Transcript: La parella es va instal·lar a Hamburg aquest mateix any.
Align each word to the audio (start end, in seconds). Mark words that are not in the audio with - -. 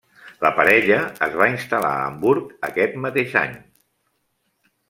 La 0.43 0.49
parella 0.59 0.97
es 1.25 1.35
va 1.41 1.49
instal·lar 1.51 1.93
a 1.97 2.07
Hamburg 2.07 2.57
aquest 2.71 2.99
mateix 3.07 3.37
any. 3.47 3.55